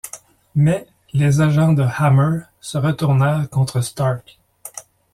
Mais, 0.55 0.87
les 1.13 1.41
agents 1.41 1.73
de 1.73 1.83
Hammer 1.83 2.45
se 2.59 2.79
retournèrent 2.79 3.47
contre 3.51 3.81
Stark. 3.81 4.39